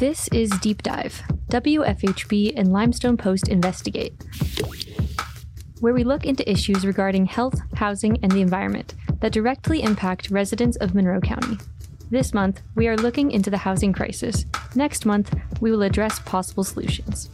[0.00, 4.14] This is Deep Dive, WFHB and Limestone Post Investigate,
[5.80, 10.78] where we look into issues regarding health, housing, and the environment that directly impact residents
[10.78, 11.58] of Monroe County.
[12.08, 14.46] This month, we are looking into the housing crisis.
[14.74, 17.28] Next month, we will address possible solutions.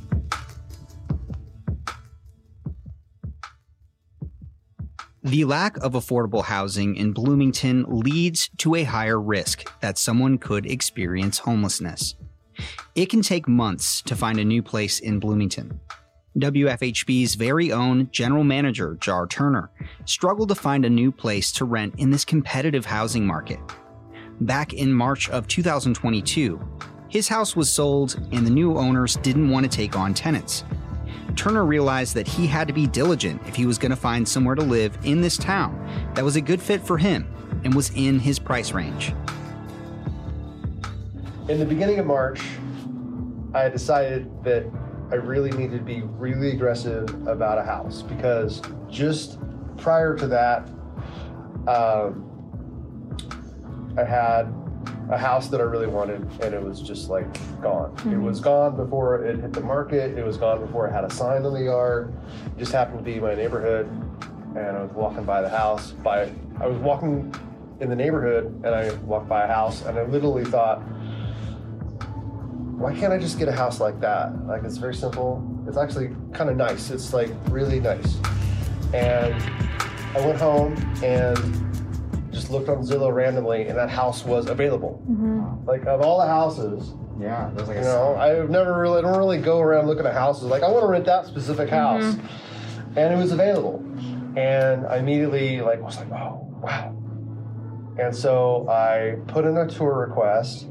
[5.22, 10.66] The lack of affordable housing in Bloomington leads to a higher risk that someone could
[10.66, 12.16] experience homelessness.
[12.94, 15.80] It can take months to find a new place in Bloomington.
[16.38, 19.70] WFHB's very own general manager, Jar Turner,
[20.04, 23.58] struggled to find a new place to rent in this competitive housing market.
[24.40, 26.60] Back in March of 2022,
[27.08, 30.64] his house was sold and the new owners didn't want to take on tenants.
[31.36, 34.54] Turner realized that he had to be diligent if he was going to find somewhere
[34.54, 35.74] to live in this town
[36.14, 37.26] that was a good fit for him
[37.64, 39.14] and was in his price range.
[41.48, 42.40] In the beginning of March,
[43.54, 44.64] I decided that
[45.12, 49.38] I really needed to be really aggressive about a house because just
[49.76, 50.68] prior to that,
[51.68, 52.24] um,
[53.96, 54.52] I had
[55.08, 57.94] a house that I really wanted, and it was just like gone.
[57.98, 58.14] Mm-hmm.
[58.14, 60.18] It was gone before it hit the market.
[60.18, 62.12] It was gone before it had a sign on the yard.
[62.46, 63.86] It just happened to be my neighborhood,
[64.56, 65.92] and I was walking by the house.
[65.92, 67.32] By I was walking
[67.78, 70.82] in the neighborhood, and I walked by a house, and I literally thought,
[72.76, 74.46] why can't I just get a house like that?
[74.46, 75.42] Like it's very simple.
[75.66, 76.90] It's actually kind of nice.
[76.90, 78.18] It's like really nice.
[78.92, 79.34] And
[80.14, 81.36] I went home and
[82.30, 85.02] just looked on Zillow randomly, and that house was available.
[85.10, 85.66] Mm-hmm.
[85.66, 89.16] Like of all the houses, yeah, there's like you know, I've never really, I don't
[89.16, 90.44] really go around looking at houses.
[90.44, 92.98] Like I want to rent that specific house, mm-hmm.
[92.98, 93.82] and it was available,
[94.36, 96.94] and I immediately like was like, oh wow,
[97.98, 100.64] and so I put in a tour request,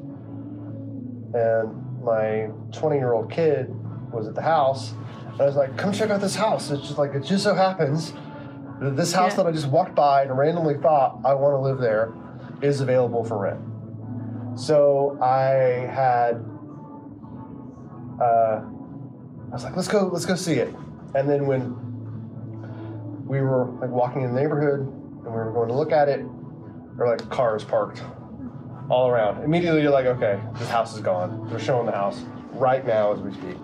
[1.34, 3.68] and my 20 year old kid
[4.12, 4.94] was at the house.
[5.32, 6.72] And I was like, come check out this house.
[6.72, 8.14] It's just like it just so happens
[8.80, 9.38] that this house yeah.
[9.38, 12.14] that I just walked by and randomly thought I want to live there
[12.62, 13.60] is available for rent.
[14.60, 16.36] So I had,
[18.22, 20.74] uh, I was like, let's go, let's go see it.
[21.14, 21.76] And then when
[23.26, 26.20] we were like walking in the neighborhood and we were going to look at it,
[26.20, 28.02] there were like cars parked
[28.90, 29.44] all around.
[29.44, 31.48] Immediately you're like, okay, this house is gone.
[31.50, 33.58] They're showing the house right now as we speak.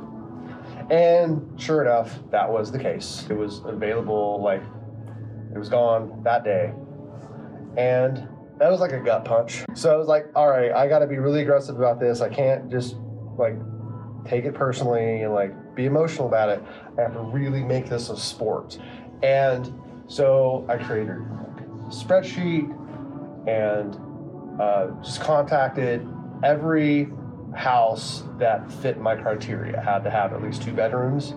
[0.90, 3.26] And sure enough, that was the case.
[3.30, 4.62] It was available like
[5.54, 6.74] it was gone that day.
[7.78, 8.28] And
[8.58, 9.64] that was like a gut punch.
[9.74, 12.22] So I was like, all right, I got to be really aggressive about this.
[12.22, 12.96] I can't just
[13.38, 13.56] like
[14.26, 16.64] take it personally and like be emotional about it.
[16.98, 18.78] I have to really make this a sport.
[19.24, 19.74] And
[20.08, 22.78] so I created a spreadsheet
[23.48, 23.98] and
[24.60, 26.08] uh, just contacted
[26.44, 27.10] every
[27.56, 29.78] house that fit my criteria.
[29.78, 31.34] It had to have at least two bedrooms.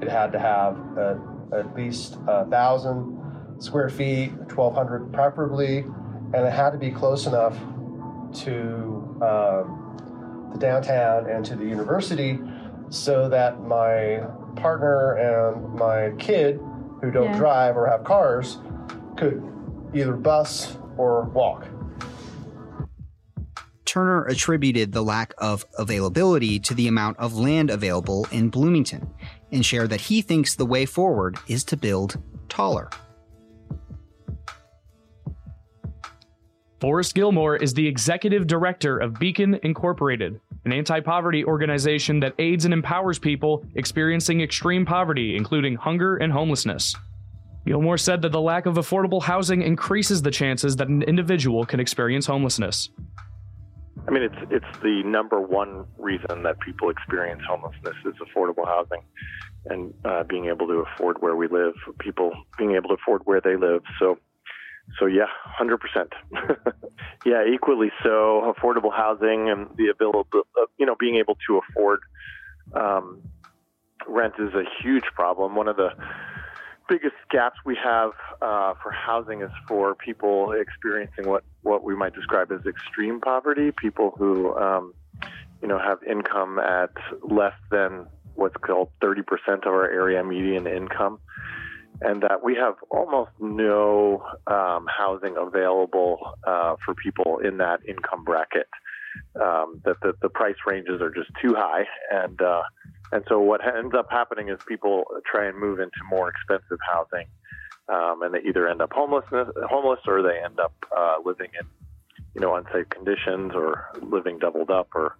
[0.00, 1.16] It had to have uh,
[1.56, 3.18] at least a thousand
[3.58, 7.56] square feet, 1,200 preferably, and it had to be close enough
[8.34, 12.38] to um, the downtown and to the university
[12.88, 14.22] so that my
[14.56, 16.60] partner and my kid
[17.00, 17.38] who don't yeah.
[17.38, 18.58] drive or have cars
[19.16, 19.42] could
[19.94, 21.66] either bus or walk.
[23.92, 29.06] Turner attributed the lack of availability to the amount of land available in Bloomington
[29.50, 32.16] and shared that he thinks the way forward is to build
[32.48, 32.88] taller.
[36.80, 42.64] Forrest Gilmore is the executive director of Beacon Incorporated, an anti poverty organization that aids
[42.64, 46.96] and empowers people experiencing extreme poverty, including hunger and homelessness.
[47.66, 51.78] Gilmore said that the lack of affordable housing increases the chances that an individual can
[51.78, 52.88] experience homelessness.
[54.08, 59.02] I mean, it's it's the number one reason that people experience homelessness is affordable housing,
[59.66, 61.74] and uh, being able to afford where we live.
[61.98, 63.82] People being able to afford where they live.
[63.98, 64.18] So
[64.98, 66.12] so yeah, hundred percent.
[67.24, 68.52] Yeah, equally so.
[68.52, 72.00] Affordable housing and the ability, uh, you know, being able to afford
[72.74, 73.22] um,
[74.08, 75.54] rent is a huge problem.
[75.54, 75.90] One of the
[76.92, 78.12] biggest gaps we have
[78.42, 83.72] uh, for housing is for people experiencing what what we might describe as extreme poverty.
[83.72, 84.92] People who, um,
[85.62, 86.90] you know, have income at
[87.22, 89.22] less than what's called 30%
[89.60, 91.18] of our area median income
[92.00, 98.24] and that we have almost no um, housing available uh, for people in that income
[98.24, 98.68] bracket.
[99.40, 102.62] Um, that the, the price ranges are just too high, and uh,
[103.12, 107.26] and so what ends up happening is people try and move into more expensive housing,
[107.88, 109.24] um, and they either end up homeless,
[109.68, 111.66] homeless, or they end up uh, living in
[112.34, 115.16] you know unsafe conditions, or living doubled up, or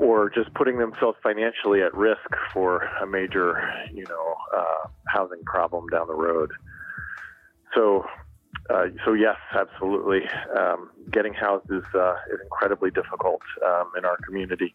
[0.00, 3.62] or just putting themselves financially at risk for a major,
[3.92, 6.50] you know, uh, housing problem down the road.
[7.74, 8.06] So,
[8.70, 10.22] uh, so yes, absolutely.
[10.58, 14.74] Um, getting housed is, uh, is incredibly difficult um, in our community.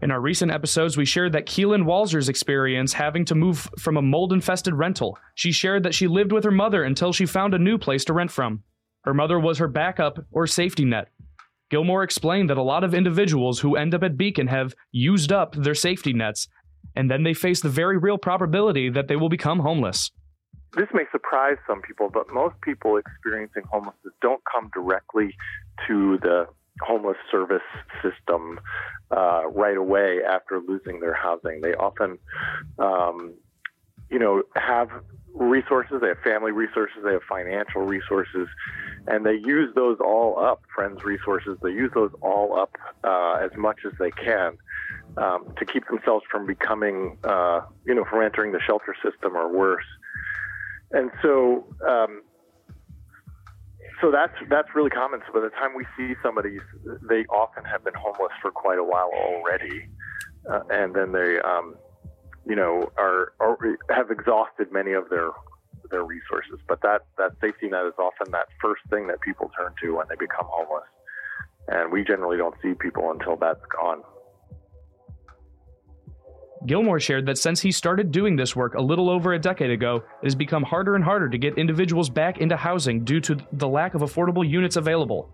[0.00, 4.02] In our recent episodes, we shared that Keelan Walzer's experience having to move from a
[4.02, 5.18] mold infested rental.
[5.34, 8.12] She shared that she lived with her mother until she found a new place to
[8.12, 8.62] rent from.
[9.04, 11.08] Her mother was her backup or safety net.
[11.70, 15.54] Gilmore explained that a lot of individuals who end up at Beacon have used up
[15.56, 16.48] their safety nets,
[16.94, 20.10] and then they face the very real probability that they will become homeless.
[20.76, 25.34] This may surprise some people, but most people experiencing homelessness don't come directly
[25.88, 26.46] to the
[26.80, 27.62] homeless service
[28.02, 28.60] system
[29.10, 31.60] uh, right away after losing their housing.
[31.60, 32.18] They often,
[32.78, 33.34] um,
[34.10, 34.90] you know, have
[35.34, 36.00] resources.
[36.00, 36.98] They have family resources.
[37.04, 38.48] They have financial resources,
[39.06, 40.62] and they use those all up.
[40.74, 41.58] Friends' resources.
[41.62, 44.56] They use those all up uh, as much as they can
[45.16, 49.52] um, to keep themselves from becoming, uh, you know, from entering the shelter system or
[49.52, 49.84] worse.
[50.90, 52.22] And so, um,
[54.00, 55.20] so that's that's really common.
[55.26, 56.58] So by the time we see somebody,
[57.08, 59.88] they often have been homeless for quite a while already,
[60.50, 61.76] uh, and then they, um,
[62.46, 63.58] you know, are, are
[63.90, 65.30] have exhausted many of their
[65.90, 66.60] their resources.
[66.68, 70.06] But that that safety net is often that first thing that people turn to when
[70.08, 70.88] they become homeless,
[71.68, 74.02] and we generally don't see people until that's gone.
[76.66, 79.96] Gilmore shared that since he started doing this work a little over a decade ago,
[80.22, 83.68] it has become harder and harder to get individuals back into housing due to the
[83.68, 85.30] lack of affordable units available.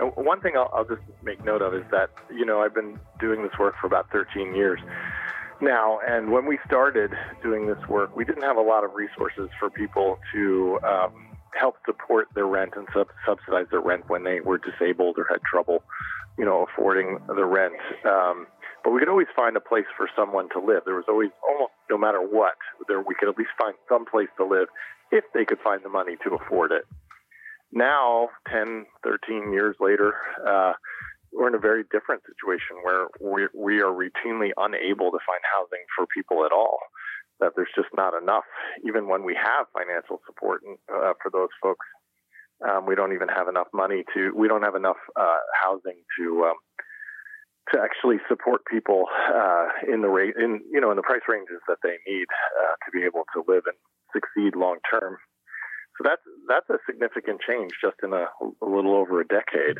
[0.00, 3.42] One thing I'll, I'll, just make note of is that, you know, I've been doing
[3.42, 4.80] this work for about 13 years
[5.60, 7.12] now, and when we started
[7.42, 11.76] doing this work, we didn't have a lot of resources for people to um, help
[11.86, 15.82] support their rent and sub- subsidize their rent when they were disabled or had trouble,
[16.36, 17.74] you know, affording the rent.
[18.04, 18.46] Um,
[18.84, 20.82] but we could always find a place for someone to live.
[20.84, 22.54] There was always almost no matter what,
[22.86, 24.68] there we could at least find some place to live
[25.10, 26.84] if they could find the money to afford it.
[27.72, 30.14] Now, 10, 13 years later,
[30.46, 30.74] uh,
[31.32, 35.82] we're in a very different situation where we, we are routinely unable to find housing
[35.96, 36.78] for people at all.
[37.40, 38.46] That there's just not enough,
[38.86, 41.84] even when we have financial support uh, for those folks.
[42.62, 44.30] Um, we don't even have enough money to.
[44.36, 46.54] We don't have enough uh, housing to um,
[47.72, 51.60] to actually support people uh, in the rate in you know in the price ranges
[51.68, 52.26] that they need
[52.60, 53.76] uh, to be able to live and
[54.12, 55.16] succeed long term.
[55.96, 59.78] So that's that's a significant change just in a, a little over a decade.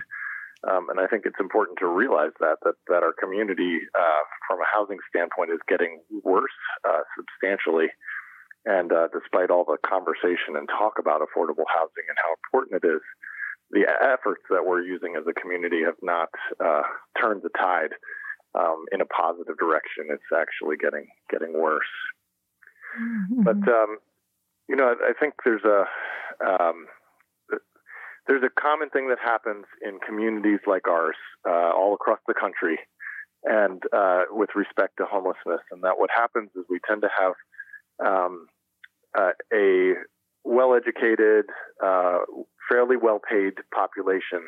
[0.64, 4.60] Um, and I think it's important to realize that that, that our community, uh, from
[4.60, 6.56] a housing standpoint, is getting worse
[6.88, 7.92] uh, substantially.
[8.64, 12.86] And uh, despite all the conversation and talk about affordable housing and how important it
[12.88, 13.04] is,
[13.74, 16.30] the efforts that we're using as a community have not
[16.64, 16.82] uh,
[17.20, 17.92] turned the tide
[18.54, 20.06] um, in a positive direction.
[20.08, 21.92] It's actually getting getting worse.
[22.98, 23.42] Mm-hmm.
[23.42, 23.98] But um,
[24.68, 25.84] you know, I think there's a
[26.46, 26.86] um,
[28.26, 31.16] there's a common thing that happens in communities like ours,
[31.46, 32.78] uh, all across the country,
[33.44, 37.34] and uh, with respect to homelessness, and that what happens is we tend to have
[38.04, 38.46] um,
[39.18, 39.94] uh, a
[40.44, 41.46] well-educated,
[41.82, 42.18] uh,
[42.70, 44.46] fairly well paid population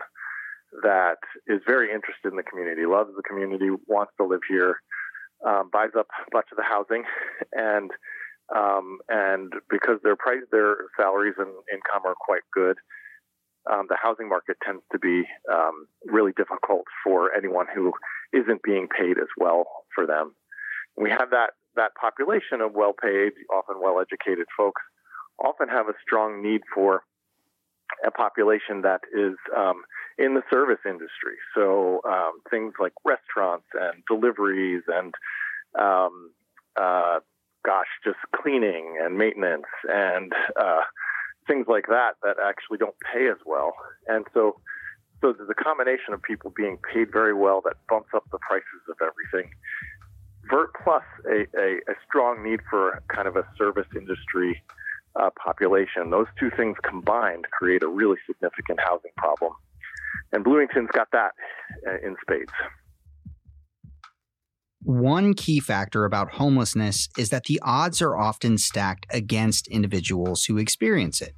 [0.83, 4.77] that is very interested in the community, loves the community, wants to live here,
[5.47, 7.05] um, buys up much of the housing,
[7.53, 7.91] and
[8.55, 12.77] um, and because their price, their salaries and income are quite good,
[13.71, 17.93] um, the housing market tends to be um, really difficult for anyone who
[18.33, 20.35] isn't being paid as well for them.
[20.97, 24.81] We have that that population of well-paid, often well-educated folks,
[25.39, 27.03] often have a strong need for
[28.07, 29.83] a population that is um,
[30.19, 31.37] in the service industry.
[31.55, 35.15] So um, things like restaurants and deliveries and,
[35.79, 36.31] um,
[36.77, 37.21] uh,
[37.65, 40.83] gosh, just cleaning and maintenance and uh,
[41.47, 43.75] things like that that actually don't pay as well.
[44.07, 44.61] And so,
[45.21, 48.83] so there's a combination of people being paid very well that bumps up the prices
[48.89, 49.51] of everything.
[50.49, 54.63] Vert plus a, a, a strong need for kind of a service industry
[55.21, 56.11] uh, population.
[56.11, 59.53] Those two things combined create a really significant housing problem.
[60.33, 61.33] And Bloomington's got that
[61.87, 62.53] uh, in spades.
[64.83, 70.59] One key factor about homelessness is that the odds are often stacked against individuals who
[70.59, 71.35] experience it.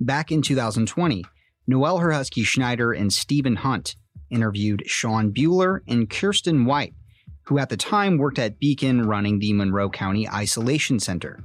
[0.00, 1.22] Back in 2020,
[1.66, 3.96] Noelle Herhusky Schneider and Stephen Hunt
[4.30, 6.94] interviewed Sean Bueller and Kirsten White,
[7.42, 11.44] who at the time worked at Beacon running the Monroe County Isolation Center.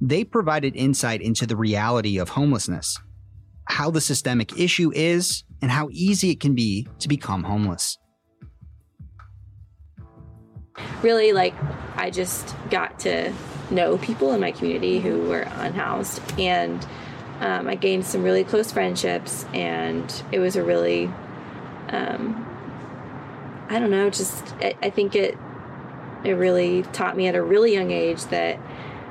[0.00, 2.98] They provided insight into the reality of homelessness.
[3.70, 7.98] how the systemic issue is and how easy it can be to become homeless.
[11.02, 11.54] Really, like,
[11.96, 13.32] I just got to
[13.70, 16.84] know people in my community who were unhoused, and
[17.40, 21.06] um, I gained some really close friendships, and it was a really,
[21.88, 22.46] um,
[23.68, 25.38] I don't know, just I, I think it
[26.24, 28.58] it really taught me at a really young age that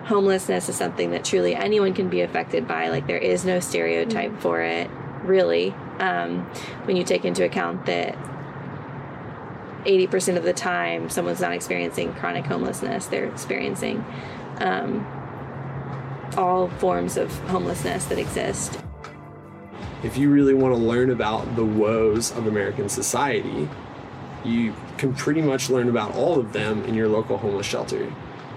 [0.05, 2.89] homelessness is something that truly anyone can be affected by.
[2.89, 4.41] Like there is no stereotype mm-hmm.
[4.41, 4.89] for it,
[5.23, 5.71] really.
[5.99, 6.45] Um,
[6.85, 8.17] when you take into account that
[9.85, 14.03] 80% of the time someone's not experiencing chronic homelessness, they're experiencing
[14.57, 15.05] um,
[16.37, 18.79] all forms of homelessness that exist.
[20.03, 23.67] If you really want to learn about the woes of American society,
[24.45, 28.11] you can pretty much learn about all of them in your local homeless shelter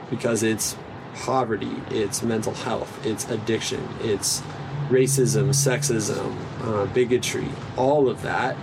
[0.09, 0.77] because it's
[1.15, 4.43] poverty, it's mental health, it's addiction, it's
[4.89, 8.57] racism, sexism, uh, bigotry, all of that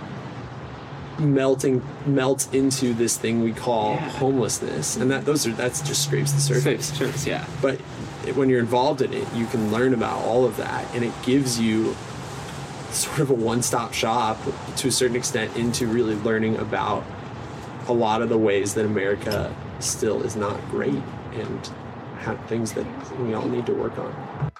[1.18, 4.08] melting melts into this thing we call yeah.
[4.10, 4.96] homelessness.
[4.96, 6.86] And that those are that's just scrapes the surface.
[6.96, 7.44] Surface yeah.
[7.60, 7.78] But
[8.34, 11.58] when you're involved in it you can learn about all of that and it gives
[11.58, 11.96] you
[12.90, 14.38] sort of a one-stop shop
[14.76, 17.04] to a certain extent into really learning about
[17.88, 21.02] a lot of the ways that america still is not great
[21.32, 21.70] and
[22.20, 22.86] have things that
[23.18, 24.50] we all need to work on.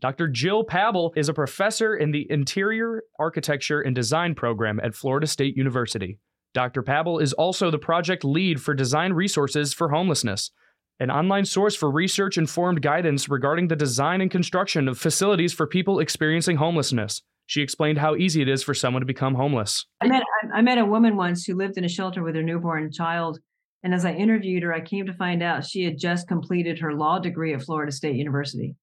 [0.00, 0.28] Dr.
[0.28, 5.56] Jill Pable is a professor in the Interior Architecture and Design program at Florida State
[5.56, 6.20] University.
[6.54, 6.82] Dr.
[6.82, 10.52] Pable is also the project lead for Design Resources for Homelessness,
[11.00, 15.66] an online source for research informed guidance regarding the design and construction of facilities for
[15.66, 17.22] people experiencing homelessness.
[17.46, 19.86] She explained how easy it is for someone to become homeless.
[20.00, 20.22] I met,
[20.54, 23.40] I met a woman once who lived in a shelter with her newborn child
[23.82, 26.94] and as I interviewed her, I came to find out she had just completed her
[26.94, 28.74] law degree at Florida State University.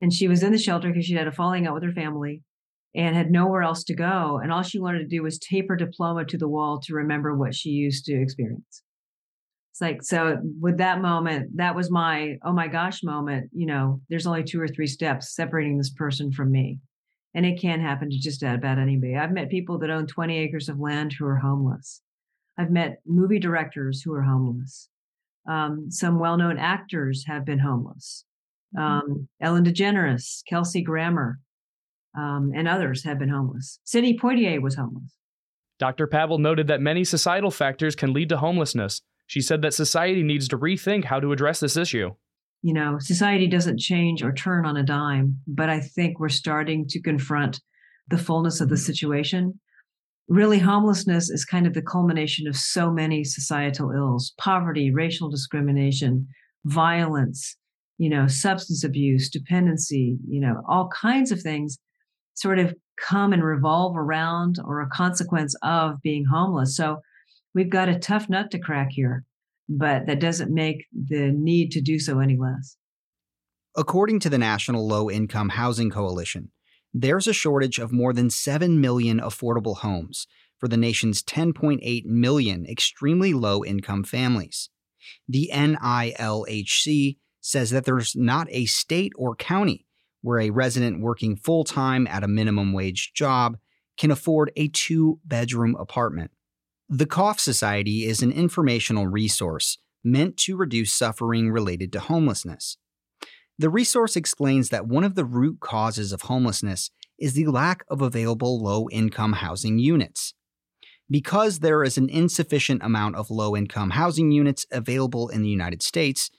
[0.00, 2.42] And she was in the shelter because she had a falling out with her family
[2.94, 4.40] and had nowhere else to go.
[4.42, 7.36] And all she wanted to do was tape her diploma to the wall to remember
[7.36, 8.82] what she used to experience.
[9.72, 13.50] It's like, so with that moment, that was my, oh my gosh moment.
[13.52, 16.78] You know, there's only two or three steps separating this person from me.
[17.34, 19.16] And it can happen to just about anybody.
[19.16, 22.00] I've met people that own 20 acres of land who are homeless.
[22.58, 24.88] I've met movie directors who are homeless.
[25.48, 28.24] Um, some well known actors have been homeless.
[28.76, 29.12] Mm-hmm.
[29.12, 31.38] Um, Ellen DeGeneres, Kelsey Grammer,
[32.16, 33.78] um, and others have been homeless.
[33.84, 35.14] Sidney Poitier was homeless.
[35.78, 36.06] Dr.
[36.08, 39.00] Pable noted that many societal factors can lead to homelessness.
[39.26, 42.14] She said that society needs to rethink how to address this issue.
[42.62, 46.88] You know, society doesn't change or turn on a dime, but I think we're starting
[46.88, 47.60] to confront
[48.08, 49.60] the fullness of the situation
[50.28, 56.26] really homelessness is kind of the culmination of so many societal ills poverty racial discrimination
[56.64, 57.56] violence
[57.96, 61.78] you know substance abuse dependency you know all kinds of things
[62.34, 66.76] sort of come and revolve around or a consequence of being homeless.
[66.76, 66.98] So
[67.54, 69.24] we've got a tough nut to crack here
[69.68, 72.76] but that doesn't make the need to do so any less.
[73.76, 76.50] According to the national low income housing coalition
[76.94, 80.26] there's a shortage of more than 7 million affordable homes
[80.58, 84.70] for the nation's 10.8 million extremely low income families.
[85.28, 89.86] The NLIHC says that there's not a state or county
[90.20, 93.56] where a resident working full time at a minimum wage job
[93.96, 96.30] can afford a two bedroom apartment.
[96.88, 102.78] The Cough Society is an informational resource meant to reduce suffering related to homelessness.
[103.60, 108.00] The resource explains that one of the root causes of homelessness is the lack of
[108.00, 110.34] available low income housing units.
[111.10, 115.82] Because there is an insufficient amount of low income housing units available in the United
[115.82, 116.30] States,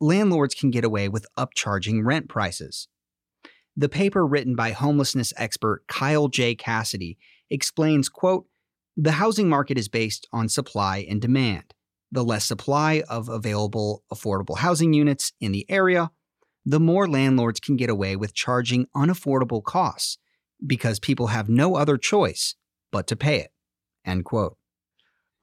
[0.00, 2.86] landlords can get away with upcharging rent prices.
[3.76, 6.54] The paper written by homelessness expert Kyle J.
[6.54, 7.18] Cassidy
[7.50, 8.46] explains, quote,
[8.96, 11.74] the housing market is based on supply and demand.
[12.12, 16.10] The less supply of available affordable housing units in the area,
[16.70, 20.18] the more landlords can get away with charging unaffordable costs
[20.66, 22.56] because people have no other choice
[22.92, 23.50] but to pay it.
[24.04, 24.58] End quote.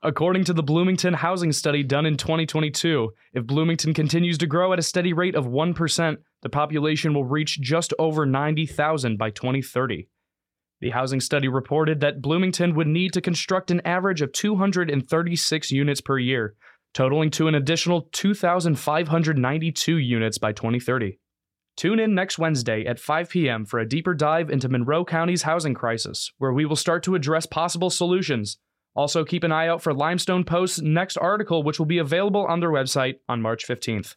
[0.04, 4.78] According to the Bloomington housing study done in 2022, if Bloomington continues to grow at
[4.78, 10.08] a steady rate of 1%, the population will reach just over 90,000 by 2030.
[10.80, 16.02] The housing study reported that Bloomington would need to construct an average of 236 units
[16.02, 16.54] per year,
[16.96, 21.20] totaling to an additional 2,592 units by 2030.
[21.76, 23.66] Tune in next Wednesday at 5 p.m.
[23.66, 27.46] for a deeper dive into Monroe County's housing crisis, where we will start to address
[27.46, 28.58] possible solutions.
[28.96, 32.62] Also, keep an eye out for Limestone Post's next article, which will be available on
[32.62, 34.14] their website on March 15th.